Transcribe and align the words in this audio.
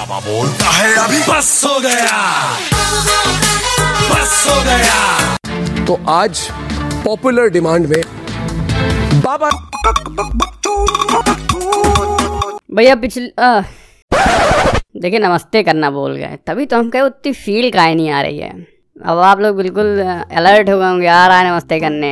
बाबा 0.00 0.18
बोलता 0.20 0.70
है 0.70 0.92
अभी 0.96 1.18
बस 1.22 1.48
हो 1.64 1.78
गया। 1.80 2.20
बस 4.10 4.44
हो 4.48 4.54
गया। 4.64 5.84
तो 5.86 5.98
आज 6.08 6.40
पॉपुलर 7.04 7.48
डिमांड 7.48 7.86
में 7.86 8.00
बाबा 9.24 9.50
भैया 12.70 12.94
पिछले 12.96 13.26
देखिए 15.00 15.18
नमस्ते 15.18 15.62
करना 15.62 15.90
बोल 15.90 16.16
गए। 16.16 16.38
तभी 16.46 16.66
तो 16.66 16.78
हम 16.78 16.90
कहे 16.90 17.02
उतनी 17.02 17.32
फील 17.32 17.70
का 17.70 17.86
नहीं 17.94 18.10
आ 18.10 18.22
रही 18.22 18.38
है। 18.38 18.52
अब 19.00 19.18
आप 19.18 19.40
लोग 19.40 19.56
बिल्कुल 19.56 19.98
अलर्ट 20.00 20.68
हो 20.70 20.78
गए 20.78 20.84
होंगे, 20.84 21.06
आ 21.06 21.26
रहा 21.26 21.38
है, 21.38 21.50
नमस्ते 21.50 21.78
करने। 21.80 22.08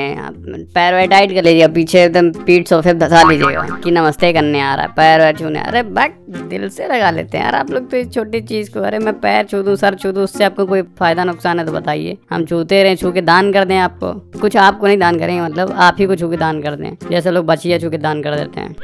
पैर 0.74 0.94
वैर 0.94 1.08
टाइट 1.08 1.32
कर 1.34 1.42
लीजिए 1.44 1.68
पीछे 1.68 2.02
एकदम 2.02 2.30
पीठ 2.44 2.68
सोफे 2.68 2.94
धसा 2.94 3.22
लीजिएगा 3.22 3.62
कि 3.84 3.90
नमस्ते 3.90 4.32
करने 4.32 4.60
आ 4.60 4.74
रहा 4.74 4.84
है, 4.84 4.92
पैर 4.96 5.20
वैर 5.20 5.36
छूने। 5.38 5.60
अरे 5.60 5.82
बैक 5.82 6.16
दिल 6.48 6.68
से 6.68 6.88
लगा 6.88 7.10
लेते 7.10 7.38
हैं 7.38 7.44
यार 7.44 7.54
आप 7.54 7.70
लोग 7.70 7.90
तो 7.90 7.96
इस 7.96 8.12
छोटी 8.14 8.40
चीज़ 8.42 8.70
को। 8.72 8.80
अरे 8.80 8.98
मैं 8.98 9.14
पैर 9.20 9.44
छू 9.46 9.62
दूँ, 9.62 9.76
सर 9.76 9.94
छू 9.94 10.12
दूँ, 10.12 10.24
उससे 10.24 10.44
आपको 10.44 10.66
कोई 10.66 10.82
फ़ायदा 10.98 11.24
नुकसान 11.24 11.58
है 11.58 11.66
तो 11.66 11.72
बताइए। 11.72 12.16
हम 12.30 12.44
छूते 12.46 12.82
रहे, 12.82 12.96
छू 12.96 13.12
के 13.12 13.20
दान 13.22 13.52
कर 13.52 13.64
दें 13.64 13.76
आपको। 13.78 14.12
कुछ 14.40 14.56
आपको 14.58 14.86
नहीं 14.86 14.98
दान 14.98 15.18
करेंगे 15.18 15.40
मतलब 15.42 15.72
आप 15.78 15.96
ही 15.98 16.06
को 16.06 16.16
छू 16.16 16.30
के 16.30 16.36
दान 16.36 16.62
कर 16.62 16.76
दें, 16.76 16.96
जैसे 17.10 17.30
लोग 17.30 17.46
बचिया 17.46 17.78
छू 17.78 17.90
के 17.90 17.98
दान 17.98 18.22
कर 18.22 18.36
देते 18.36 18.60
हैं। 18.60 18.76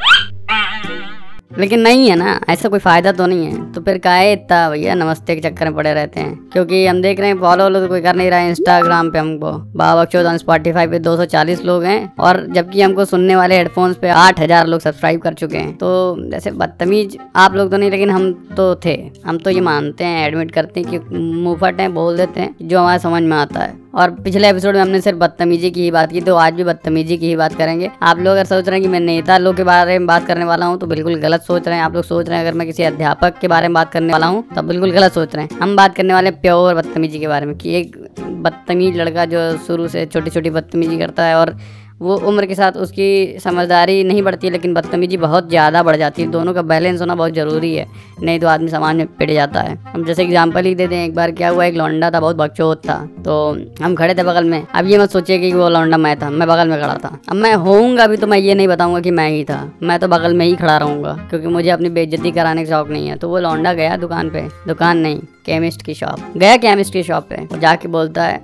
लेकिन 1.58 1.80
नहीं 1.80 2.08
है 2.10 2.16
ना, 2.16 2.40
ऐसा 2.48 2.68
कोई 2.68 2.78
फ़ायदा 2.78 3.12
तो 3.12 3.26
नहीं 3.26 3.46
है। 3.46 3.72
तो 3.72 3.80
फिर 3.80 3.98
काहे 3.98 4.32
इतना 4.32 4.70
भैया, 4.70 4.94
नमस्ते 4.94 5.36
के 5.36 5.50
चक्कर 5.50 5.64
में 5.64 5.74
पड़े 5.74 5.94
रहते 5.94 6.20
हैं। 6.20 6.50
क्योंकि 6.52 6.86
हम 6.86 7.02
देख 7.02 7.20
रहे 7.20 7.28
हैं 7.28 7.38
फॉलो 7.38 7.64
वॉलो 7.64 7.80
तो 7.80 7.88
कोई 7.88 8.00
कर 8.00 8.16
नहीं 8.16 8.30
रहा 8.30 8.38
है 8.38 8.48
इंस्टाग्राम 8.48 9.10
पे 9.10 9.18
हमको। 9.18 9.52
बाबा 9.52 10.04
चौदह 10.04 10.36
स्पॉटीफाई 10.36 10.86
पे 10.86 10.98
240 10.98 11.64
लोग 11.64 11.84
हैं, 11.84 12.12
और 12.20 12.46
जबकि 12.50 12.82
हमको 12.82 13.04
सुनने 13.04 13.36
वाले 13.36 13.56
हेडफोन्स 13.56 13.96
पे 13.96 14.08
8000 14.08 14.66
लोग 14.66 14.80
सब्सक्राइब 14.80 15.20
कर 15.20 15.34
चुके 15.34 15.56
हैं। 15.56 15.76
तो 15.76 16.16
जैसे 16.30 16.50
बदतमीज 16.50 17.18
आप 17.36 17.54
लोग 17.54 17.70
तो 17.70 17.76
नहीं, 17.76 17.90
लेकिन 17.90 18.10
हम 18.10 18.32
तो 18.56 18.74
थे। 18.74 19.10
हम 19.26 19.38
तो 19.38 19.50
ये 19.50 19.60
मानते 19.60 20.04
हैं 20.04 20.26
एडमिट 20.26 20.50
करते 20.50 20.80
हैं 20.80 20.90
कि 20.90 21.16
मुफट 21.18 21.80
हैं, 21.80 21.94
बोल 21.94 22.16
देते 22.16 22.40
हैं, 22.40 22.54
जो 22.62 22.80
हमारे 22.80 22.98
समझ 22.98 23.22
में 23.22 23.36
आता 23.36 23.60
है। 23.60 23.83
और 23.94 24.10
पिछले 24.14 24.48
एपिसोड 24.48 24.74
में 24.74 24.80
हमने 24.80 25.00
सिर्फ़ 25.00 25.18
बदतमीजी 25.18 25.70
की 25.70 25.82
ही 25.82 25.90
बात 25.90 26.12
की 26.12 26.20
तो 26.20 26.34
आज 26.36 26.54
भी 26.54 26.64
बदतमीजी 26.64 27.16
की 27.16 27.26
ही 27.26 27.36
बात 27.36 27.54
करेंगे। 27.54 27.90
आप 28.02 28.18
लोग 28.18 28.26
अगर 28.26 28.44
सोच 28.44 28.68
रहे 28.68 28.78
हैं 28.78 28.82
कि 28.82 28.88
मैं 28.88 29.00
नेता 29.00 29.36
लोग 29.38 29.56
के 29.56 29.64
बारे 29.64 29.98
में 29.98 30.06
बात 30.06 30.26
करने 30.26 30.44
वाला 30.44 30.66
हूँ 30.66 30.78
तो 30.78 30.86
बिल्कुल 30.86 31.14
गलत 31.20 31.42
सोच 31.42 31.68
रहे 31.68 31.76
हैं। 31.76 31.84
आप 31.84 31.94
लोग 31.94 32.04
सोच 32.04 32.28
रहे 32.28 32.38
हैं 32.38 32.46
अगर 32.46 32.58
मैं 32.58 32.66
किसी 32.66 32.82
अध्यापक 32.82 33.38
के 33.40 33.48
बारे 33.48 33.68
में 33.68 33.74
बात 33.74 33.92
करने 33.92 34.12
वाला 34.12 34.26
हूँ 34.26 34.42
तो 34.54 34.62
बिल्कुल 34.62 34.92
गलत 34.92 35.12
सोच 35.12 35.34
रहे 35.36 35.44
हैं। 35.44 35.60
हम 35.60 35.76
बात 35.76 35.94
करने 35.96 36.14
वाले 36.14 36.30
प्योर 36.32 36.74
बदतमीजी 36.74 37.18
के 37.18 37.28
बारे 37.28 37.46
में, 37.46 37.56
कि 37.56 37.74
एक 37.74 37.96
बदतमीज 38.20 38.96
लड़का 38.96 39.24
जो 39.26 39.56
शुरू 39.58 39.88
से 39.88 40.04
छोटी 40.06 40.30
छोटी 40.30 40.50
बदतमीजी 40.50 40.98
करता 40.98 41.24
है 41.24 41.34
और 41.36 41.56
वो 42.00 42.16
उम्र 42.28 42.46
के 42.46 42.54
साथ 42.54 42.72
उसकी 42.74 43.38
समझदारी 43.40 44.02
नहीं 44.04 44.22
बढ़ती, 44.22 44.50
लेकिन 44.50 44.74
बदतमीजी 44.74 45.16
बहुत 45.18 45.48
ज़्यादा 45.48 45.82
बढ़ 45.82 45.96
जाती 45.96 46.22
है। 46.22 46.28
दोनों 46.30 46.54
का 46.54 46.62
बैलेंस 46.64 47.00
होना 47.00 47.14
बहुत 47.14 47.32
ज़रूरी 47.34 47.74
है, 47.74 47.86
नहीं 48.22 48.40
तो 48.40 48.48
आदमी 48.48 48.68
समाज 48.68 48.96
में 48.96 49.06
पिट 49.08 49.30
जाता 49.30 49.60
है। 49.60 49.76
हम 49.86 50.04
जैसे 50.04 50.22
एग्ज़ाम्पल 50.22 50.64
ही 50.64 50.74
दे 50.74 50.86
दें, 50.86 51.04
एक 51.04 51.14
बार 51.14 51.32
क्या 51.32 51.48
हुआ, 51.48 51.64
एक 51.64 51.74
लौंडा 51.74 52.10
था, 52.10 52.20
बहुत 52.20 52.36
बकचोत 52.36 52.82
था 52.88 52.98
तो 53.24 53.34
हम 53.82 53.94
खड़े 53.94 54.14
थे 54.14 54.22
बगल 54.22 54.44
में। 54.44 54.62
अब 54.64 54.86
ये 54.86 54.98
मत 54.98 55.10
सोचिए 55.10 55.38
कि 55.38 55.52
वो 55.52 55.68
लौंडा 55.68 55.96
मैं 55.98 56.18
था, 56.20 56.30
मैं 56.30 56.48
बगल 56.48 56.68
में 56.68 56.80
खड़ा 56.80 56.94
था। 56.94 57.18
अब 57.28 57.36
मैं 57.36 57.54
होऊँगा 57.56 58.06
भी 58.06 58.16
तो 58.16 58.26
मैं 58.26 58.38
ये 58.38 58.54
नहीं 58.54 58.68
बताऊँगा 58.68 59.00
कि 59.00 59.10
मैं 59.10 59.28
ही 59.30 59.44
था, 59.44 59.62
मैं 59.82 59.98
तो 59.98 60.08
बगल 60.08 60.34
में 60.34 60.44
ही 60.46 60.56
खड़ा 60.56 60.76
रहूँगा, 60.76 61.16
क्योंकि 61.30 61.46
मुझे 61.48 61.70
अपनी 61.70 61.88
बेइज्जती 61.90 62.30
कराने 62.32 62.64
का 62.64 62.70
शौक 62.70 62.90
नहीं 62.90 63.08
है। 63.08 63.16
तो 63.16 63.28
वो 63.28 63.38
लौंडा 63.38 63.72
गया 63.72 63.96
दुकान 63.96 64.30
पे, 64.30 64.46
दुकान 64.66 64.98
नहीं। 64.98 65.20
केमिस्ट 65.46 65.82
की 65.82 65.94
शॉप 65.94 66.36
गया 66.36 66.56
केमिस्ट 66.56 66.92
की 66.92 67.02
शॉप 67.02 67.26
पे। 67.30 67.36
और 67.52 67.58
जाके 67.58 67.88
बोलता 67.88 68.24
है 68.24 68.40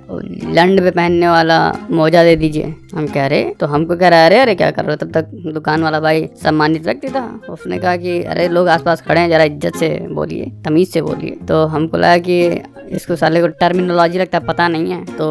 लंड 0.53 0.81
पे 0.81 0.91
पहनने 0.91 1.27
वाला 1.27 1.59
मोजा 1.91 2.23
दे 2.23 2.35
दीजिए। 2.35 2.75
हम 2.95 3.07
कह 3.07 3.25
रहे 3.27 3.43
तो 3.49 3.67
हमको 3.67 3.95
कह 3.95 4.07
रहे 4.07 4.25
अरे 4.25 4.39
अरे, 4.39 4.55
क्या 4.55 4.71
कर 4.71 4.85
रहे 4.85 4.91
हो? 4.91 5.05
तब 5.05 5.11
तक 5.11 5.25
दुकान 5.53 5.83
वाला 5.83 5.99
भाई 5.99 6.27
सम्मानित 6.43 6.85
व्यक्ति 6.85 7.09
था। 7.09 7.41
उसने 7.49 7.77
कहा 7.77 7.95
कि, 7.97 8.21
अरे, 8.23 8.47
लोग 8.47 8.67
आसपास 8.67 9.01
खड़े 9.01 9.21
हैं, 9.21 9.29
जरा 9.29 9.43
इज़्ज़त 9.43 9.75
से 9.75 9.89
बोलिए, 10.11 10.51
तमीज 10.65 10.89
से 10.89 11.01
बोलिए। 11.01 11.37
तो 11.47 11.65
हमको 11.65 11.97
लगा 11.97 12.17
कि 12.17 12.61
इसको 12.91 13.15
साले 13.15 13.41
को 13.41 13.47
टर्मिनोलॉजी 13.59 14.19
लगता 14.19 14.39
पता 14.39 14.67
नहीं 14.67 14.91
है। 14.91 15.03
तो 15.17 15.27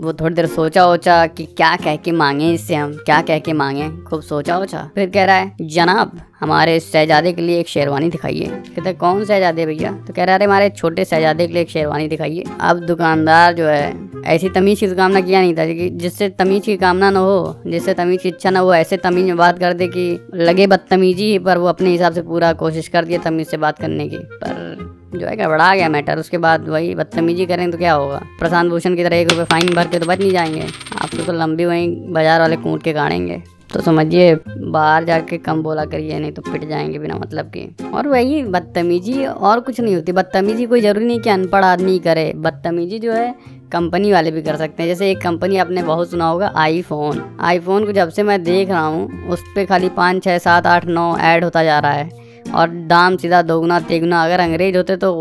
वो 0.00 0.12
थोड़ी 0.12 0.34
देर 0.34 0.46
सोचा 0.46 0.86
ओचा 0.86 1.26
कि 1.26 1.44
क्या 1.46 1.74
कह 1.76 1.96
के 1.96 2.12
मांगे 2.12 2.52
इससे 2.52 2.74
हम, 2.74 2.92
क्या 2.96 3.20
कह 3.22 3.38
के 3.38 3.52
मांगे। 3.52 3.88
खूब 4.04 4.20
सोचा 4.22 4.58
ओचा 4.58 4.90
फिर 4.94 5.10
कह 5.10 5.24
रहा 5.24 5.36
है, 5.36 5.52
जनाब, 5.62 6.18
हमारे 6.40 6.78
शहजादे 6.80 7.32
के 7.32 7.42
लिए 7.42 7.60
एक 7.60 7.68
शेरवानी 7.68 8.08
दिखाइए। 8.10 8.46
कहते 8.46 8.92
कौन 8.92 9.24
शहजादे 9.24 9.66
भैया? 9.66 9.92
तो 10.06 10.12
कह 10.12 10.24
रहा 10.24 10.36
है 10.36 10.44
हमारे 10.44 10.68
छोटे 10.70 11.04
शहजादे 11.04 11.46
के 11.46 11.52
लिए 11.52 11.62
एक 11.62 11.70
शेरवानी 11.70 12.08
दिखाइए। 12.08 12.44
अब 12.60 12.80
दुकानदार 12.80 13.52
जो 13.52 13.66
है, 13.66 13.94
ऐसी 14.26 14.48
तमीज 14.48 14.80
की 14.80 14.94
कामना 14.94 15.20
किया 15.20 15.40
नहीं 15.40 15.54
था 15.54 15.64
जिससे 15.98 16.28
तमीज 16.28 16.64
की 16.64 16.76
कामना 16.76 17.10
ना 17.10 17.20
हो, 17.20 17.62
जिससे 17.66 17.94
तमीज 17.94 18.22
की 18.22 18.28
इच्छा 18.28 18.50
ना 18.50 18.60
हो, 18.60 18.74
ऐसे 18.74 18.96
तमीज 18.96 19.26
में 19.26 19.36
बात 19.36 19.58
कर 19.58 19.72
दे 19.72 19.88
कि 19.88 20.28
लगे 20.34 20.66
बदतमीजी, 20.66 21.38
पर 21.38 21.58
वो 21.58 21.66
अपने 21.66 21.90
हिसाब 21.90 22.12
से 22.12 22.22
पूरा 22.22 22.52
कोशिश 22.52 22.88
कर 22.88 23.04
दिया 23.04 23.18
तमीज 23.20 23.46
से 23.46 23.56
बात 23.56 23.78
करने 23.78 24.08
की। 24.08 24.18
पर 24.18 24.94
जो 25.18 25.26
है 25.26 25.36
गड़बड़ा 25.36 25.74
गया 25.74 25.88
मैटर 25.88 26.18
उसके 26.18 26.38
बाद 26.38 26.68
वही 26.68 26.94
बदतमीजी 26.94 27.46
करें 27.46 27.70
तो 27.70 27.78
क्या 27.78 27.92
होगा? 27.94 28.20
प्रशांत 28.38 28.70
भूषण 28.70 28.96
की 28.96 29.04
तरह 29.04 29.16
एक 29.16 29.30
रुपये 29.30 29.44
फाइन 29.46 29.74
भर 29.74 29.88
के 29.88 29.98
तो 29.98 30.06
बच 30.06 30.20
नहीं 30.20 30.30
जाएँगे। 30.32 30.66
आप 30.94 31.14
तो 31.26 31.32
लंबी 31.34 31.64
वहीं 31.64 31.90
बाज़ार 32.12 32.40
वाले 32.40 32.56
कूट 32.58 32.82
के 32.82 32.92
गाड़ेंगे 32.92 33.42
तो 33.72 33.80
समझिए 33.82 34.34
बाहर 34.48 35.04
जाके 35.04 35.36
कम 35.38 35.62
बोला 35.62 35.84
करिए 35.84 36.18
नहीं 36.18 36.32
तो 36.32 36.42
पिट 36.42 36.68
जाएँगे 36.68 36.98
बिना 36.98 37.14
मतलब 37.16 37.50
के। 37.50 37.66
और 37.88 38.08
वही 38.08 38.42
बदतमीजी 38.44 39.24
और 39.24 39.60
कुछ 39.60 39.80
नहीं 39.80 39.94
होती। 39.94 40.12
बदतमीजी 40.12 40.66
कोई 40.66 40.80
ज़रूरी 40.80 41.06
नहीं 41.06 41.20
कि 41.20 41.30
अनपढ़ 41.30 41.64
आदमी 41.64 41.98
करे। 41.98 42.32
बदतमीजी 42.36 42.98
जो 42.98 43.12
है 43.12 43.34
कंपनी 43.72 44.12
वाले 44.12 44.30
भी 44.30 44.42
कर 44.42 44.56
सकते 44.56 44.82
हैं। 44.82 44.88
जैसे 44.88 45.10
एक 45.10 45.20
कंपनी 45.22 45.56
आपने 45.58 45.82
बहुत 45.82 46.10
सुना 46.10 46.28
होगा 46.28 46.52
आईफोन 46.56 47.22
आईफोन 47.40 47.86
को 47.86 47.92
जब 47.92 48.08
से 48.08 48.22
मैं 48.22 48.42
देख 48.42 48.68
रहा 48.68 48.84
हूँ 48.84 49.28
उस 49.28 49.42
पर 49.56 49.64
खाली 49.64 49.88
पाँच 49.96 50.22
छः 50.24 50.38
सात 50.38 50.66
आठ 50.66 50.84
नौ 50.86 51.16
ऐड 51.18 51.44
होता 51.44 51.64
जा 51.64 51.78
रहा 51.78 51.92
है। 51.92 52.25
और 52.50 52.70
दाम 52.88 53.16
सीधा 53.16 53.42
दोगुना, 53.44 53.80
तेगुना, 53.82 54.24
अगर 54.24 54.40
अंग्रेज़ 54.40 54.76
होते 54.76 54.96
तो 54.96 55.12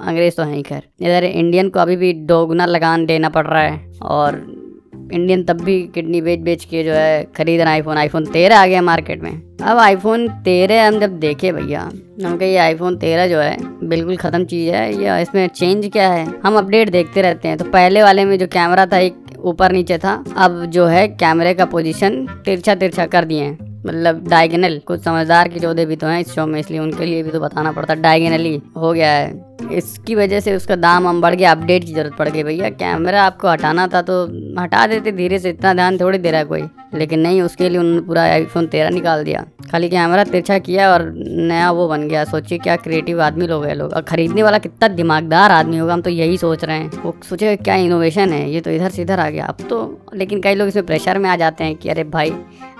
अंग्रेज़ 0.00 0.36
तो 0.36 0.42
हैं 0.42 0.62
खैर। 0.62 0.82
इधर 1.00 1.24
इंडियन 1.24 1.68
को 1.68 1.80
अभी 1.80 1.96
भी 1.96 2.12
दोगुना 2.26 2.66
लगान 2.66 3.06
देना 3.06 3.28
पड़ 3.28 3.46
रहा 3.46 3.62
है 3.62 3.80
और 4.02 4.46
इंडियन 5.12 5.42
तब 5.44 5.60
भी 5.60 5.80
किडनी 5.94 6.20
बेच 6.20 6.40
बेच 6.40 6.64
के 6.64 6.82
जो 6.84 6.92
है 6.92 7.22
खरीद 7.36 7.60
रहे 7.60 7.72
आईफोन 7.72 7.96
आईफोन 7.96 8.24
तेरह 8.26 8.58
आ 8.58 8.66
गया 8.66 8.82
मार्केट 8.82 9.22
में। 9.22 9.30
अब 9.30 9.78
आईफोन 9.78 10.28
तेरह 10.44 10.86
हम 10.86 10.98
जब 11.00 11.18
देखे 11.20 11.52
भैया, 11.52 11.82
हम 12.24 12.36
कहे 12.36 12.50
ये 12.50 12.58
आईफोन 12.58 12.96
तेरह 12.96 13.28
जो 13.28 13.38
है 13.38 13.56
बिल्कुल 13.88 14.16
ख़त्म 14.16 14.44
चीज़ 14.44 14.70
है, 14.70 15.02
या 15.02 15.18
इसमें 15.18 15.46
चेंज 15.48 15.90
क्या 15.92 16.08
है? 16.08 16.26
हम 16.44 16.58
अपडेट 16.58 16.90
देखते 16.90 17.22
रहते 17.22 17.48
हैं। 17.48 17.56
तो 17.58 17.64
पहले 17.64 18.02
वाले 18.02 18.24
में 18.24 18.38
जो 18.38 18.46
कैमरा 18.46 18.86
था 18.86 18.98
एक 18.98 19.14
ऊपर 19.38 19.72
नीचे 19.72 19.98
था, 19.98 20.22
अब 20.36 20.64
जो 20.66 20.86
है 20.86 21.06
कैमरे 21.08 21.54
का 21.54 21.64
पोजीशन 21.66 22.26
तिरछा 22.44 22.74
तिरछा 22.74 23.06
कर 23.06 23.24
दिए 23.24 23.42
हैं। 23.42 23.67
मतलब 23.88 24.28
डायगेनल 24.28 24.78
कुछ 24.86 25.02
समझदार 25.02 25.48
के 25.48 25.60
चौधे 25.60 25.86
भी 25.86 25.96
तो 25.96 26.06
हैं 26.06 26.20
इस 26.20 26.34
शो 26.34 26.46
में, 26.46 26.58
इसलिए 26.60 26.80
उनके 26.80 27.06
लिए 27.06 27.22
भी 27.22 27.30
तो 27.30 27.40
बताना 27.40 27.72
पड़ता। 27.72 27.94
है 27.94 28.00
डायगेनली 28.00 28.60
हो 28.76 28.92
गया 28.92 29.10
है। 29.10 29.47
इसकी 29.72 30.14
वजह 30.14 30.40
से 30.40 30.54
उसका 30.56 30.76
दाम 30.76 31.06
हम 31.08 31.20
बढ़ 31.20 31.34
गया 31.34 31.50
अपडेट 31.50 31.84
की 31.84 31.92
ज़रूरत 31.92 32.16
पड़ 32.16 32.28
गई 32.28 32.42
भैया। 32.42 32.68
कैमरा 32.70 33.22
आपको 33.22 33.48
हटाना 33.48 33.86
था 33.86 34.02
तो 34.02 34.24
हटा 34.60 34.86
देते, 34.86 35.12
धीरे 35.12 35.38
से 35.38 35.50
इतना 35.50 35.74
ध्यान 35.74 35.98
थोड़ी 35.98 36.18
दे 36.18 36.30
रहा 36.30 36.40
है 36.40 36.46
कोई। 36.46 36.62
लेकिन 36.94 37.20
नहीं, 37.20 37.42
उसके 37.42 37.68
लिए 37.68 37.78
उन्होंने 37.78 38.00
पूरा 38.00 38.22
आईफोन 38.22 38.66
तेरह 38.66 38.90
निकाल 38.90 39.24
दिया। 39.24 39.44
खाली 39.70 39.88
कैमरा 39.88 40.24
तिरछा 40.24 40.58
किया 40.58 40.90
और 40.92 41.02
नया 41.12 41.70
वो 41.70 41.88
बन 41.88 42.08
गया। 42.08 42.24
सोचिए 42.24 42.58
क्या 42.58 42.76
क्रिएटिव 42.76 43.22
आदमी 43.22 43.46
लोग 43.46 43.64
हैं 43.64 43.74
लोग। 43.74 43.92
और 43.92 44.02
खरीदने 44.02 44.42
वाला 44.42 44.58
कितना 44.58 44.88
दिमागदार 44.88 45.50
आदमी 45.50 45.78
होगा, 45.78 45.92
हम 45.94 46.00
तो 46.00 46.10
यही 46.10 46.38
सोच 46.38 46.64
रहे 46.64 46.76
हैं। 46.76 47.02
वो 47.02 47.14
सोचे 47.28 47.56
क्या 47.56 47.74
इनोवेशन 47.74 48.32
है, 48.32 48.50
ये 48.50 48.60
तो 48.60 48.70
इधर 48.70 48.90
से 48.90 49.02
इधर 49.02 49.20
आ 49.20 49.28
गया। 49.30 49.46
अब 49.46 49.66
तो 49.70 50.06
लेकिन 50.14 50.40
कई 50.40 50.54
लोग 50.54 50.68
इसमें 50.68 50.86
प्रेशर 50.86 51.18
में 51.18 51.30
आ 51.30 51.36
जाते 51.36 51.64
हैं 51.64 51.76
कि 51.76 51.88
अरे 51.88 52.04
भाई, 52.04 52.32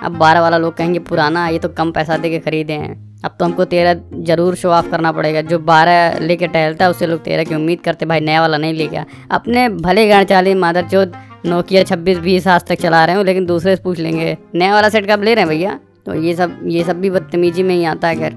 अब 0.02 0.16
बारह 0.18 0.40
वाला 0.40 0.58
लोग 0.58 0.76
कहेंगे 0.76 0.98
पुराना, 0.98 1.48
ये 1.48 1.58
तो 1.58 1.68
कम 1.68 1.90
पैसा 1.90 2.16
दे 2.16 2.30
के 2.30 2.38
खरीदे 2.38 2.72
हैं। 2.72 3.07
अब 3.22 3.36
तो 3.38 3.44
हमको 3.44 3.64
तेरह 3.66 4.00
ज़रूर 4.24 4.54
शो 4.54 4.70
ऑफ़ 4.70 4.90
करना 4.90 5.12
पड़ेगा। 5.12 5.40
जो 5.42 5.58
बारह 5.60 6.18
लेके 6.20 6.46
टहलता 6.48 6.84
है 6.84 6.90
उससे 6.90 7.06
लोग 7.06 7.22
तेरह 7.22 7.44
की 7.44 7.54
उम्मीद 7.54 7.80
करते 7.80 8.06
भाई, 8.06 8.20
नया 8.20 8.40
वाला 8.40 8.56
नहीं 8.58 8.74
ले 8.74 8.86
गया 8.86 9.04
अपने 9.30 9.68
भले 9.70 10.06
गाड़ 10.08 10.24
चाली 10.24 10.54
मादर 10.56 10.88
चौथ, 10.88 11.06
नोकिया 11.46 11.82
छब्बीस, 11.84 12.18
बीस 12.18 12.46
आज 12.48 12.66
तक 12.66 12.80
चला 12.80 13.04
रहे 13.04 13.16
हो, 13.16 13.22
लेकिन 13.22 13.46
दूसरे 13.46 13.76
से 13.76 13.82
पूछ 13.82 13.98
लेंगे, 13.98 14.36
नया 14.54 14.74
वाला 14.74 14.88
सेट 14.88 15.10
कब 15.10 15.22
ले 15.22 15.34
रहे 15.34 15.44
हैं 15.44 15.48
भैया? 15.48 15.78
तो 16.06 16.14
ये 16.16 16.34
सब 16.34 16.58
ये 16.66 16.84
सब 16.84 17.00
भी 17.00 17.10
बदतमीजी 17.10 17.62
में 17.62 17.74
ही 17.74 17.84
आता 17.86 18.08
है, 18.08 18.16
खैर। 18.16 18.36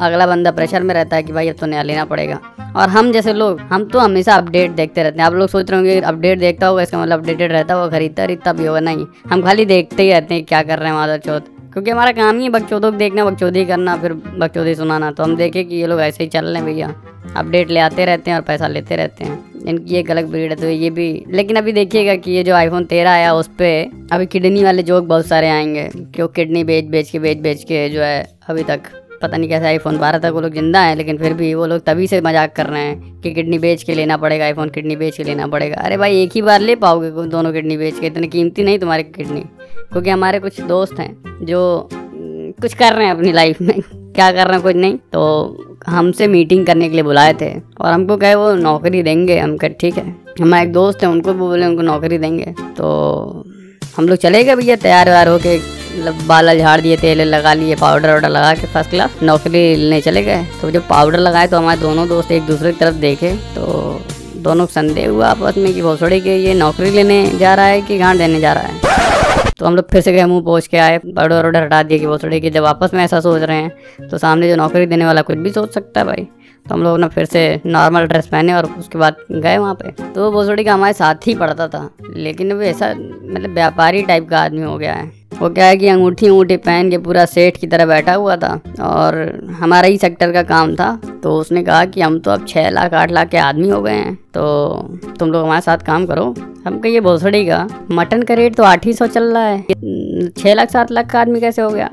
अगला 0.00 0.26
बंदा 0.26 0.50
प्रेशर 0.50 0.82
में 0.82 0.94
रहता 0.94 1.16
है 1.16 1.22
कि 1.22 1.32
भाई, 1.32 1.48
अब 1.48 1.56
तो 1.56 1.66
नया 1.66 1.82
लेना 1.82 2.04
पड़ेगा। 2.04 2.38
और 2.76 2.88
हम 2.88 3.10
जैसे 3.12 3.32
लोग, 3.32 3.60
हम 3.62 3.84
तो 3.84 3.98
हमेशा 3.98 4.34
अपडेट 4.34 4.70
देखते 4.70 5.02
रहते 5.02 5.18
हैं। 5.18 5.26
आप 5.26 5.34
लोग 5.34 5.48
सोच 5.48 5.70
रहे 5.70 5.80
होंगे 5.80 6.00
अपडेट 6.00 6.38
देखता 6.38 6.66
होगा, 6.66 6.82
इसका 6.82 6.98
मतलब 6.98 7.20
अपडेटेड 7.20 7.52
रहता 7.52 7.74
होगा 7.74 7.88
खरीदता 7.88 8.26
खरीदता 8.26 8.52
भी 8.52 8.66
होगा। 8.66 8.80
नहीं, 8.80 9.06
हम 9.30 9.42
खाली 9.42 9.64
देखते 9.64 10.02
ही 10.02 10.12
रहते 10.12 10.34
हैं 10.34 10.44
क्या 10.44 10.62
कर 10.62 10.78
रहे 10.78 10.88
हैं 10.88 10.96
मादर 10.96 11.18
चौथ। 11.18 11.40
क्योंकि 11.72 11.90
हमारा 11.90 12.12
काम 12.12 12.38
ही 12.38 12.44
है 12.44 12.50
बकचोदों 12.50 12.90
को 12.92 12.98
देखना 12.98 13.24
बकचोदी 13.24 13.64
करना, 13.64 13.96
फिर 13.96 14.12
बकचोदी 14.12 14.74
सुनाना। 14.74 15.10
तो 15.10 15.22
हम 15.22 15.36
देखें 15.36 15.64
कि 15.68 15.76
ये 15.76 15.86
लोग 15.86 16.00
ऐसे 16.00 16.24
ही 16.24 16.30
चल 16.30 16.44
रहे 16.44 16.54
हैं 16.54 16.64
भैया। 16.64 16.94
अपडेट 17.36 17.70
ले 17.70 17.80
आते 17.80 18.04
रहते 18.04 18.30
हैं 18.30 18.38
और 18.38 18.44
पैसा 18.44 18.68
लेते 18.68 18.96
रहते 18.96 19.24
हैं। 19.24 19.38
इनकी 19.68 19.96
एक 19.96 20.10
अलग 20.10 20.30
ब्रीड 20.30 20.50
है 20.50 20.56
तो 20.56 20.68
ये 20.68 20.90
भी 20.90 21.08
लेकिन 21.30 21.56
अभी 21.56 21.72
देखिएगा 21.72 22.14
कि 22.16 22.30
ये 22.30 22.42
जो 22.44 22.54
आईफोन 22.54 22.84
तेरह 22.86 23.10
आया, 23.10 23.34
उस 23.34 23.48
पर 23.60 24.08
अभी 24.12 24.26
किडनी 24.26 24.64
वाले 24.64 24.82
जोक 24.82 25.04
बहुत 25.04 25.26
सारे 25.26 25.48
आएँगे। 25.50 25.88
क्यों 26.14 26.28
किडनी 26.30 26.64
बेच 26.64 26.84
बेच 26.86 27.10
के 27.10 27.18
बेच 27.18 27.38
बेच 27.38 27.62
के 27.64 27.88
जो 27.88 28.00
है 28.02 28.22
अभी 28.48 28.62
तक 28.64 28.90
पता 29.22 29.36
नहीं 29.36 29.48
कैसे 29.48 29.66
आईफोन 29.66 29.98
बारह 29.98 30.18
तक 30.18 30.30
वो 30.34 30.40
लोग 30.40 30.52
ज़िंदा 30.52 30.80
हैं, 30.80 30.94
लेकिन 30.96 31.18
फिर 31.18 31.32
भी 31.34 31.52
वो 31.54 31.66
लोग 31.66 31.84
तभी 31.86 32.06
से 32.06 32.20
मज़ाक 32.20 32.54
कर 32.56 32.66
रहे 32.66 32.82
हैं 32.82 33.20
कि 33.20 33.32
किडनी 33.34 33.58
बेच 33.58 33.82
के 33.82 33.94
लेना 33.94 34.16
पड़ेगा 34.16 34.44
आईफोन 34.44 34.68
किडनी 34.70 34.96
बेच 34.96 35.16
के 35.16 35.24
लेना 35.24 35.46
पड़ेगा। 35.46 35.76
अरे 35.78 35.96
भाई 35.96 36.22
एक 36.22 36.30
ही 36.34 36.42
बार 36.42 36.60
ले 36.60 36.74
पाओगे, 36.76 37.10
दोनों 37.10 37.52
किडनी 37.52 37.76
बेच 37.76 37.98
के, 37.98 38.06
इतनी 38.06 38.28
कीमती 38.28 38.64
नहीं 38.64 38.78
तुम्हारी 38.78 39.02
किडनी 39.04 39.44
क्योंकि 39.92 40.10
हमारे 40.10 40.38
कुछ 40.38 40.60
दोस्त 40.60 40.98
हैं 40.98 41.22
जो 41.42 41.88
कुछ 42.62 42.74
कर 42.74 42.92
रहे 42.92 43.06
हैं 43.06 43.14
अपनी 43.14 43.32
लाइफ 43.32 43.60
में। 43.60 43.80
क्या 43.94 44.32
कर 44.32 44.44
रहे 44.44 44.54
हैं, 44.54 44.62
कुछ 44.62 44.76
नहीं। 44.76 44.96
तो 45.12 45.56
हमसे 45.86 46.26
मीटिंग 46.26 46.66
करने 46.66 46.88
के 46.88 46.94
लिए 46.94 47.02
बुलाए 47.02 47.34
थे 47.40 47.60
और 47.80 47.92
हमको 47.92 48.16
कहे, 48.16 48.34
वो 48.34 48.54
नौकरी 48.54 49.02
देंगे। 49.02 49.38
हम 49.38 49.56
कहे, 49.56 49.70
ठीक 49.70 49.96
है। 49.98 50.16
हमारे 50.40 50.66
एक 50.66 50.72
दोस्त 50.72 51.02
हैं, 51.02 51.10
उनको 51.10 51.32
भी 51.32 51.38
बोले, 51.38 51.66
उनको 51.66 51.82
नौकरी 51.82 52.18
देंगे। 52.18 52.54
तो 52.76 53.44
हम 53.96 54.08
लोग 54.08 54.18
चले 54.18 54.44
गए 54.44 54.56
भैया, 54.56 54.76
तैयार 54.76 55.08
व्यार 55.08 55.28
होके 55.28 55.80
मतलब 55.98 56.26
बाल 56.26 56.58
झाड़ 56.58 56.80
दिए, 56.80 56.96
तेल 56.96 57.20
लगा 57.20 57.54
लिए 57.54 57.74
पाउडर 57.74 58.10
वाउडर 58.10 58.28
लगा 58.28 58.54
के 58.54 58.66
फ़र्स्ट 58.66 58.90
क्लास 58.90 59.10
नौकरी 59.22 59.76
लेने 59.76 60.00
चले 60.00 60.22
गए। 60.22 60.44
तो 60.62 60.70
जब 60.70 60.88
पाउडर 60.88 61.18
लगाए 61.18 61.46
तो 61.46 61.58
हमारे 61.58 61.80
दोनों 61.80 62.08
दोस्त 62.08 62.32
एक 62.32 62.42
दूसरे 62.42 62.72
की 62.72 62.78
तरफ़ 62.78 62.94
देखे। 62.94 63.32
तो 63.32 64.00
दोनों 64.36 64.66
संदेह 64.66 65.10
हुआ 65.10 65.26
आपस 65.26 65.54
में 65.58 65.74
कि 65.74 65.82
भोसड़ी 65.82 66.20
के 66.20 66.36
ये 66.36 66.54
नौकरी 66.54 66.90
लेने 66.90 67.32
जा 67.38 67.54
रहा 67.54 67.64
है 67.64 67.82
कि 67.82 67.98
गांड 67.98 68.18
देने 68.18 68.40
जा 68.40 68.52
रहा 68.52 68.62
है। 68.62 68.90
तो 69.60 69.66
हम 69.66 69.76
लोग 69.76 69.88
फिर 69.90 70.00
से 70.00 70.12
गए, 70.12 70.24
मुँह 70.24 70.42
पहुँच 70.42 70.66
के 70.66 70.76
आए 70.78 70.96
ऑर्डर 70.98 71.34
ऑर्डर 71.36 71.62
हटा 71.62 71.82
दिए 71.82 71.98
कि 71.98 72.06
वो 72.06 72.18
थोड़े 72.18 72.40
कि 72.40 72.50
जब 72.50 72.64
आपस 72.64 72.94
में 72.94 73.02
ऐसा 73.04 73.20
सोच 73.20 73.42
रहे 73.42 73.56
हैं 73.56 74.08
तो 74.08 74.18
सामने 74.18 74.48
जो 74.48 74.56
नौकरी 74.56 74.86
देने 74.86 75.06
वाला 75.06 75.22
कुछ 75.22 75.38
भी 75.38 75.50
सोच 75.50 75.74
सकता 75.74 76.00
है 76.00 76.06
भाई। 76.06 76.26
तो 76.66 76.74
हम 76.74 76.82
लोग 76.82 76.98
ना 76.98 77.08
फिर 77.08 77.24
से 77.24 77.60
नॉर्मल 77.66 78.06
ड्रेस 78.06 78.26
पहने 78.26 78.54
और 78.54 78.66
उसके 78.68 78.98
बाद 78.98 79.16
गए 79.32 79.56
वहाँ 79.58 79.74
पे। 79.74 79.90
तो 80.04 80.24
वो 80.24 80.30
भोसड़ी 80.32 80.64
का 80.64 80.74
हमारे 80.74 80.92
साथ 80.92 81.26
ही 81.26 81.34
पड़ता 81.34 81.68
था, 81.68 81.88
लेकिन 82.08 82.52
वो 82.52 82.62
ऐसा 82.62 82.90
मतलब 82.90 83.54
व्यापारी 83.54 84.02
टाइप 84.02 84.28
का 84.30 84.40
आदमी 84.40 84.62
हो 84.62 84.76
गया 84.78 84.94
है। 84.94 85.19
वो 85.40 85.48
क्या 85.50 85.66
है 85.66 85.76
कि 85.76 85.86
अंगूठी 85.88 86.26
अंगूठी 86.26 86.56
पहन 86.56 86.90
के 86.90 86.98
पूरा 86.98 87.24
सेठ 87.26 87.56
की 87.56 87.66
तरह 87.66 87.86
बैठा 87.86 88.14
हुआ 88.14 88.36
था 88.36 88.60
और 88.80 89.16
हमारा 89.60 89.88
ही 89.88 89.98
सेक्टर 89.98 90.32
का 90.32 90.42
काम 90.42 90.74
था। 90.76 90.90
तो 91.22 91.36
उसने 91.36 91.62
कहा 91.62 91.84
कि 91.84 92.00
हम 92.00 92.18
तो 92.18 92.30
अब 92.30 92.46
छः 92.48 92.68
लाख, 92.70 92.94
आठ 92.94 93.10
लाख 93.10 93.28
के 93.28 93.38
आदमी 93.38 93.68
हो 93.68 93.80
गए 93.82 93.92
हैं। 93.92 94.14
तो 94.34 94.42
तुम 95.18 95.32
लोग 95.32 95.44
हमारे 95.44 95.60
साथ 95.60 95.78
काम 95.78 96.06
करो। 96.06 96.34
हम 96.66 96.78
कहिए 96.78 97.00
भोसड़ी 97.00 97.44
का 97.46 97.66
मटन 97.90 98.22
का 98.22 98.34
रेट 98.34 98.56
तो 98.56 98.62
आठ 98.62 98.86
ही 98.86 98.92
सौ 98.92 99.06
चल 99.06 99.32
रहा 99.34 99.42
है। 99.42 99.64
छः 100.28 100.54
लाख, 100.54 100.70
सात 100.70 100.90
लाख 100.92 101.10
का 101.10 101.20
आदमी 101.20 101.40
कैसे 101.40 101.62
हो 101.62 101.70
गया? 101.70 101.90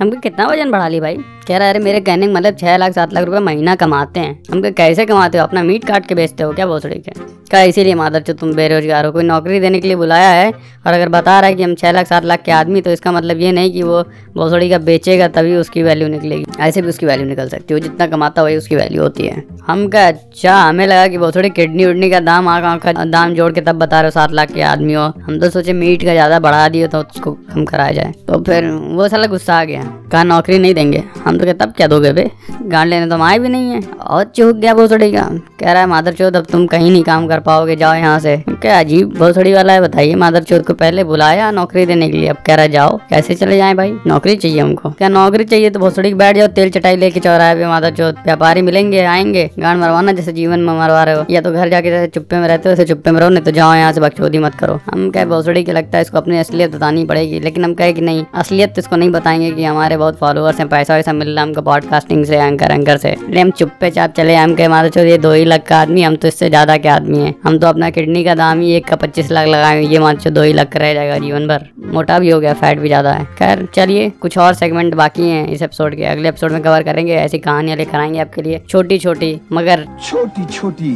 हमको 0.00 0.20
कितना 0.20 0.46
वज़न 0.46 0.70
बढ़ा 0.70 0.88
ली 0.88 1.00
भाई? 1.00 1.16
कह 1.48 1.56
रहा 1.56 1.68
है 1.68 1.74
अरे, 1.74 1.82
मेरे 1.84 2.00
कहने 2.00 2.26
का 2.26 2.32
मतलब 2.32 2.56
छः 2.56 2.76
लाख, 2.76 2.92
सात 2.92 3.12
लाख 3.14 3.24
रुपए 3.24 3.38
महीना 3.38 3.74
कमाते 3.74 4.20
हैं। 4.20 4.42
हमको 4.50 4.70
कैसे 4.72 5.04
कमाते 5.06 5.38
हो? 5.38 5.44
अपना 5.44 5.62
मीट 5.62 5.84
काट 5.84 6.06
के 6.06 6.14
बेचते 6.14 6.42
हो 6.42 6.52
क्या? 6.52 6.66
भोसड़ी 6.66 6.98
के 6.98 7.34
क्या 7.50 7.60
इसीलिए 7.62 7.94
मादर 7.94 8.22
जो 8.22 8.32
तुम 8.32 8.52
बेरोजगार 8.54 9.06
हो, 9.06 9.10
कोई 9.12 9.24
नौकरी 9.24 9.58
देने 9.60 9.80
के 9.80 9.88
लिए 9.88 9.96
बुलाया 9.96 10.30
है 10.30 10.50
और 10.50 10.92
अगर 10.92 11.08
बता 11.08 11.38
रहा 11.40 11.48
है 11.48 11.54
कि 11.54 11.62
हम 11.62 11.74
छः 11.74 11.92
लाख, 11.92 12.06
सात 12.06 12.24
लाख 12.24 12.42
के 12.42 12.52
आदमी 12.52 12.80
तो 12.80 12.90
इसका 12.90 13.12
मतलब 13.12 13.40
ये 13.40 13.52
नहीं 13.52 13.72
कि 13.72 13.82
वो 13.82 14.02
भोसड़ी 14.34 14.70
का 14.70 14.78
बेचेगा, 14.78 15.28
तभी 15.28 15.54
उसकी 15.56 15.82
वैल्यू 15.82 16.08
निकलेगी। 16.08 16.44
ऐसे 16.60 16.82
भी 16.82 16.88
उसकी 16.88 17.06
वैल्यू 17.06 17.26
निकल 17.26 17.48
सकती 17.48 17.74
है। 17.74 17.80
जितना 17.80 18.06
कमाता 18.06 18.42
वही 18.42 18.56
उसकी 18.56 18.76
वैल्यू 18.76 19.02
होती 19.02 19.26
है। 19.26 19.42
हम 19.66 19.86
क्या 19.88 20.06
अच्छा। 20.08 20.56
हमें 20.56 20.86
लगा 20.86 21.06
कि 21.06 21.18
भोसड़ी 21.18 21.50
किडनी 21.50 21.84
उडनी 21.84 22.10
का 22.10 22.20
दाम 22.20 22.48
आँख 22.48 22.64
आँख 22.64 22.82
का 22.84 23.04
दाम 23.04 23.34
जोड़ 23.34 23.50
के 23.52 23.60
तब 23.60 23.78
बता 23.78 24.00
रहे 24.00 24.06
हो, 24.06 24.10
सात 24.10 24.32
लाख 24.32 24.52
के 24.52 24.62
आदमी 24.64 24.94
हो। 24.94 25.02
हम 25.22 25.38
तो 25.40 25.50
सोचे 25.50 25.72
मीट 25.72 26.04
का 26.04 26.12
ज़्यादा 26.12 26.38
बढ़ा 26.40 26.68
दिए 26.68 26.88
तो 26.88 27.00
उसको 27.00 27.36
कम 27.56 27.64
कराया 27.64 27.92
जाए। 27.92 28.12
तो 28.28 28.38
फिर 28.44 28.64
वो 28.96 29.08
साला 29.08 29.26
गुस्सा 29.26 29.54
आ 29.54 29.64
गया। 29.64 29.82
कहा 30.12 30.22
नौकरी 30.24 30.58
नहीं 30.58 30.74
देंगे। 30.74 31.02
हम 31.24 31.38
तो 31.38 31.44
क्या 31.44 31.54
तब 31.54 31.72
क्या 31.76 31.86
दोगे 31.86 32.12
बे? 32.12 32.30
गांड 32.62 32.88
लेने 32.90 33.06
तो 33.06 33.14
हम 33.14 33.22
आए 33.22 33.38
भी 33.38 33.48
नहीं 33.48 33.70
है। 33.70 33.80
और 34.06 34.24
चूक 34.26 34.56
गया 34.56 34.74
भोसड़ी 34.74 35.10
का 35.12 35.22
कह 35.60 35.72
रहा 35.72 35.80
है 35.80 35.86
मादर 35.88 36.12
चौथ 36.12 36.32
अब 36.32 36.46
तुम 36.52 36.66
कहीं 36.66 36.90
नहीं 36.90 37.02
काम 37.02 37.26
कर 37.28 37.40
पाओगे 37.40 37.76
जाओ 37.76 37.94
यहाँ 37.94 38.18
से। 38.20 38.36
क्या 38.62 38.78
अजीब 38.80 39.14
भोसड़ी 39.18 39.52
वाला 39.52 39.72
है 39.72 39.80
बताइए। 39.80 40.14
मादर 40.14 40.42
चौथ 40.42 40.60
को 40.60 40.74
पहले 40.74 41.04
बुलाया 41.04 41.50
नौकरी 41.50 41.86
देने 41.86 42.08
के 42.10 42.16
लिए। 42.16 42.28
अब 42.28 42.36
कह 42.46 42.54
रहा 42.54 42.62
है 42.62 42.70
जाओ 42.70 42.96
कैसे 43.10 43.34
चले 43.34 43.56
जाए 43.56 43.74
भाई? 43.74 43.92
नौकरी 44.06 44.36
चाहिए 44.36 44.60
हमको। 44.60 44.90
क्या 44.90 45.08
नौकरी 45.08 45.44
चाहिए 45.44 45.70
तो 45.70 45.80
भोसड़ी 45.80 46.08
के 46.08 46.14
बैठ 46.14 46.36
जाओ 46.36 46.48
तेल 46.56 46.70
चटाई 46.70 46.96
लेके 46.96 47.20
चौराहे 47.20 47.54
पे 47.54 47.66
मादर 47.66 47.94
चौथ 47.94 48.22
व्यापारी 48.24 48.62
मिलेंगे 48.62 49.04
आएँगे। 49.04 49.50
गांड 49.58 49.80
मरवाना 49.80 50.12
जैसे 50.12 50.32
जीवन 50.32 50.60
में 50.60 50.72
मरवा 50.74 51.02
रहे 51.04 51.14
हो। 51.14 51.24
या 51.30 51.40
तो 51.40 51.52
घर 51.52 51.68
जाके 51.68 51.90
जैसे 51.90 52.06
चुप्पे 52.08 52.36
में 52.36 52.48
रहते 52.48 52.68
हो 52.68 52.70
वैसे 52.70 52.84
चुप्पे 52.84 53.10
में 53.10 53.20
रहो 53.20 53.30
नहीं 53.30 53.44
तो 53.44 53.50
जाओ 53.50 53.74
यहाँ 53.74 53.92
से 53.92 54.00
बकचोदी 54.00 54.38
मत 54.38 54.54
करो। 54.54 54.78
हम 54.86 55.10
क्या 55.10 55.24
भोसड़ी 55.26 55.62
के 55.64 55.72
लगता 55.72 55.98
है 55.98 56.02
इसको 56.02 56.18
अपनी 56.18 56.38
असलियत 56.38 56.74
बतानी 56.74 57.04
पड़ेगी। 57.04 57.40
लेकिन 57.46 57.64
हम 57.64 57.74
कहे 57.74 57.92
कि 57.92 58.00
नहीं 58.02 58.24
असलियत 58.34 58.74
तो 58.74 58.80
इसको 58.80 58.96
नहीं 58.96 59.10
बताएँगे 59.10 59.50
कि 59.52 59.64
हमारे 59.64 59.96
बहुत 59.96 60.18
फॉलोअर्स 60.18 60.58
हैं 60.58 60.68
पैसा 60.68 60.94
वैसा 60.94 61.12
मिल 61.12 61.28
रहा 61.28 61.40
है 61.40 61.46
हमको 61.46 61.62
पॉडकास्टिंग 61.62 62.24
से 62.24 62.38
एंकर 62.38 62.72
एंकर 62.72 62.96
से। 62.96 63.12
इसलिए 63.12 63.40
हम 63.40 63.50
चुप्पे 63.52 63.90
चाप 63.90 64.12
चले 64.12 64.34
हम 64.36 64.54
कहे 64.54 64.68
मादर 64.68 64.88
चौथ 64.88 65.04
ये 65.04 65.18
दो 65.18 65.32
ही 65.32 65.44
लाख 65.44 65.66
का 65.68 65.78
आदमी 65.78 66.02
हम 66.02 66.16
तो 66.16 66.28
इससे 66.28 66.48
ज़्यादा 66.48 66.76
के 66.76 66.88
आदमी 66.88 67.18
है। 67.18 67.34
हम 67.44 67.58
तो 67.58 67.66
अपना 67.66 67.90
किडनी 67.90 68.24
का 68.24 68.34
दाम 68.34 68.60
ही 68.60 68.72
एक 68.72 68.86
का 68.86 68.96
पच्चीस 68.96 69.30
लाख 69.32 69.46
लगाए 69.48 69.82
ये 69.84 69.98
मान 69.98 70.16
चो 70.16 70.30
दो 70.30 70.42
ही 70.42 70.52
लाख 70.52 70.72
का 70.72 70.80
रह 70.80 70.92
जाएगा 70.94 71.18
जीवन 71.18 71.46
भर। 71.48 71.66
मोटा 71.86 72.18
भी 72.18 72.30
हो 72.30 72.40
गया 72.40 72.54
फैट 72.54 72.78
भी 72.78 72.88
ज़्यादा 72.88 73.12
है। 73.12 73.24
खैर 73.38 73.66
चलिए 73.74 74.08
कुछ 74.20 74.38
और 74.38 74.54
सेगमेंट 74.54 74.94
बाकी 74.94 75.28
हैं 75.28 75.46
इस 75.48 75.62
एपिसोड 75.62 75.96
के। 75.96 76.04
अगले 76.06 76.28
एपिसोड 76.28 76.52
में 76.52 76.62
कवर 76.62 76.82
करेंगे 76.82 77.14
ऐसी 77.16 77.38
कहानियाँ 77.38 77.76
लेकर 77.76 77.98
आएँगे 77.98 78.20
आपके 78.20 78.42
लिए। 78.42 78.62
छोटी 78.68 78.98
छोटी 78.98 79.38
मगर 79.52 79.86
छोटी 80.04 80.44
छोटी 80.52 80.92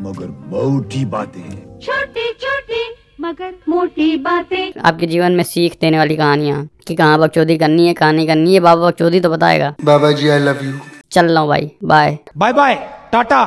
मगर 0.00 0.34
बहुत 0.50 0.96
ही 0.96 1.04
बातें। 1.06 1.42
छोटी 1.80 2.32
छोटी 2.34 2.84
मगर 3.20 3.54
मोटी 3.68 4.16
बातें। 4.16 4.80
आपके 4.86 5.06
जीवन 5.06 5.32
में 5.32 5.44
सीख 5.44 5.76
देने 5.80 5.98
वाली 5.98 6.16
कहानियाँ 6.16 6.68
कि 6.86 6.94
कहाँ 6.94 7.18
बकचोदी 7.18 7.56
करनी 7.58 7.86
है 7.86 7.94
कहानी 7.94 8.16
नहीं 8.16 8.26
करनी 8.26 8.54
है 8.54 8.60
बाबा 8.60 8.86
बकचोदी 8.86 9.20
तो 9.20 9.30
बताएगा। 9.30 9.74
बाबा 9.84 10.10
जी 10.12 10.28
आई 10.28 10.38
लव 10.38 10.64
यू 10.64 10.78
चल 11.12 11.26
रहा 11.26 11.40
हूँ 11.40 11.48
भाई 11.48 11.70
bye 11.84 12.18
bye 12.36 12.52
bye 12.52 12.74
tata 13.12 13.42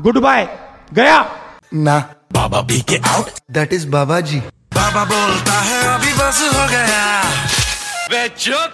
goodbye 0.18 0.48
गया। 0.94 1.18
ना। 1.74 1.98
बाबा 2.32 2.60
पी 2.60 2.80
के 2.80 2.96
आउट 3.08 3.26
दैट 3.50 3.72
इज़ 3.72 3.86
बाबा 3.90 4.20
जी। 4.20 4.38
बाबा 4.74 5.04
बोलता 5.04 5.52
है 5.60 5.82
अभी 5.94 6.12
बस 6.12 6.40
हो 6.54 6.66
गया। 6.68 7.04
वे 8.10 8.28
चुप 8.38 8.72